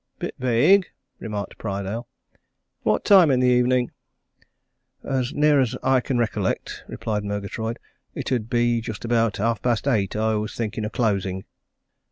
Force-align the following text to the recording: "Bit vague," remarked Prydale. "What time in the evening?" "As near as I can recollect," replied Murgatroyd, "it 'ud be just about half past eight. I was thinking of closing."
"Bit 0.17 0.33
vague," 0.39 0.87
remarked 1.19 1.59
Prydale. 1.59 2.07
"What 2.81 3.05
time 3.05 3.29
in 3.29 3.39
the 3.39 3.45
evening?" 3.47 3.91
"As 5.03 5.31
near 5.31 5.61
as 5.61 5.77
I 5.83 5.99
can 5.99 6.17
recollect," 6.17 6.83
replied 6.87 7.23
Murgatroyd, 7.23 7.77
"it 8.15 8.31
'ud 8.31 8.49
be 8.49 8.81
just 8.81 9.05
about 9.05 9.37
half 9.37 9.61
past 9.61 9.87
eight. 9.87 10.15
I 10.15 10.33
was 10.37 10.55
thinking 10.55 10.85
of 10.85 10.91
closing." 10.91 11.45